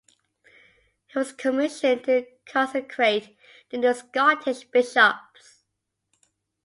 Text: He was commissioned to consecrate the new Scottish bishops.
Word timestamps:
He 1.09 1.19
was 1.19 1.31
commissioned 1.31 2.05
to 2.05 2.25
consecrate 2.47 3.37
the 3.69 3.77
new 3.77 3.93
Scottish 3.93 4.63
bishops. 4.63 5.65